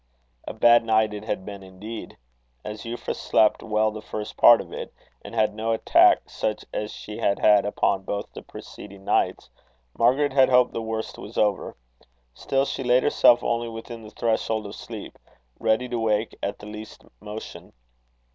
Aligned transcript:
A 0.47 0.53
bad 0.55 0.83
night 0.83 1.13
it 1.13 1.25
had 1.25 1.45
been 1.45 1.61
indeed. 1.61 2.17
As 2.65 2.85
Euphra 2.85 3.15
slept 3.15 3.61
well 3.61 3.91
the 3.91 4.01
first 4.01 4.35
part 4.35 4.59
of 4.59 4.73
it, 4.73 4.91
and 5.23 5.35
had 5.35 5.53
no 5.53 5.73
attack 5.73 6.27
such 6.27 6.65
as 6.73 6.91
she 6.91 7.19
had 7.19 7.37
had 7.37 7.65
upon 7.65 8.01
both 8.01 8.25
the 8.33 8.41
preceding 8.41 9.05
nights, 9.05 9.51
Margaret 9.95 10.33
had 10.33 10.49
hoped 10.49 10.73
the 10.73 10.81
worst 10.81 11.19
was 11.19 11.37
over. 11.37 11.75
Still 12.33 12.65
she 12.65 12.83
laid 12.83 13.03
herself 13.03 13.43
only 13.43 13.69
within 13.69 14.01
the 14.01 14.09
threshold 14.09 14.65
of 14.65 14.73
sleep 14.73 15.19
ready 15.59 15.87
to 15.89 15.99
wake 15.99 16.35
at 16.41 16.57
the 16.57 16.65
least 16.65 17.05
motion. 17.19 17.71